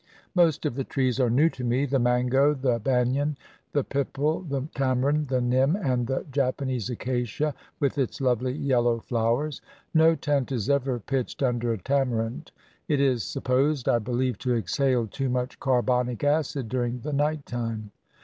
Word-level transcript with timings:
Most 0.33 0.65
of 0.65 0.73
the 0.73 0.83
trees 0.83 1.19
are 1.19 1.29
new 1.29 1.47
to 1.51 1.63
me— 1.63 1.85
the 1.85 1.99
mango, 1.99 2.55
the 2.55 2.79
banian, 2.79 3.35
the 3.71 3.83
pipal, 3.83 4.41
the 4.49 4.67
tamarind, 4.73 5.27
the 5.27 5.39
nim, 5.41 5.75
and 5.75 6.07
the 6.07 6.25
Japanese 6.31 6.89
acacia 6.89 7.53
with 7.79 7.99
its 7.99 8.19
lovely 8.19 8.51
yellow 8.53 8.99
flowers. 9.01 9.61
No 9.93 10.15
tent 10.15 10.51
is 10.51 10.71
ever 10.71 10.99
pitched 10.99 11.43
under 11.43 11.71
a 11.71 11.77
tamarind. 11.77 12.51
It 12.87 12.99
is 12.99 13.23
supposed, 13.23 13.87
I 13.87 13.99
be 13.99 14.11
lieve, 14.13 14.39
to 14.39 14.55
exhale 14.55 15.05
too 15.05 15.29
much 15.29 15.59
carbonic 15.59 16.23
acid 16.23 16.67
during 16.67 17.01
the 17.01 17.13
night 17.13 17.45
time. 17.45 17.91